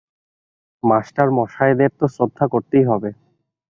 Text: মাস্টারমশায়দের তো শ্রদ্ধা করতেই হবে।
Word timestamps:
মাস্টারমশায়দের 0.83 1.91
তো 1.99 2.05
শ্রদ্ধা 2.15 2.45
করতেই 2.53 2.85
হবে। 2.91 3.09